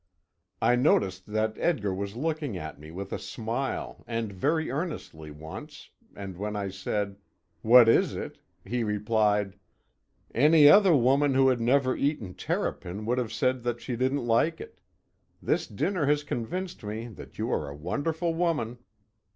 [0.63, 5.91] I noticed that Edgar was looking at me with a smile and very earnestly once,
[6.15, 7.17] and when I said,
[7.61, 9.59] "What is it?" he replied:
[10.33, 14.59] "Any other woman who had never eaten terrapin would have said that she didn't like
[14.59, 14.81] it.
[15.39, 18.79] This dinner has convinced me that you are a wonderful woman."